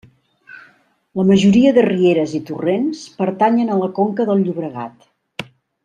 [1.19, 5.11] La majoria de rieres i torrents pertanyen a la conca del Llobregat.